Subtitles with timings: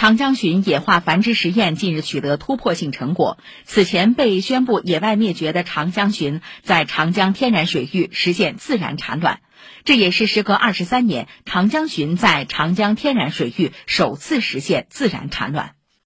[0.00, 3.36] 长江鲟野化繁殖实验近日取得突破性成果。
[3.64, 9.40] 此前被宣布野外灭绝的长江鲟在长江天然水域实现自然产卵。
[9.84, 15.74] 这也是时隔二十三年长江鲟在长江天然水域首次实现自然产卵。